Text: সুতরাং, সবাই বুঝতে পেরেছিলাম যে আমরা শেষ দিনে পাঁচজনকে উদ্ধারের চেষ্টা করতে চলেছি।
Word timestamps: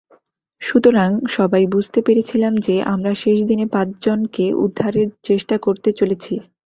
সুতরাং, 0.61 1.09
সবাই 1.29 1.63
বুঝতে 1.67 1.99
পেরেছিলাম 2.01 2.53
যে 2.57 2.75
আমরা 2.85 3.11
শেষ 3.13 3.37
দিনে 3.45 3.65
পাঁচজনকে 3.67 4.45
উদ্ধারের 4.63 5.07
চেষ্টা 5.23 5.55
করতে 5.57 5.89
চলেছি। 5.91 6.33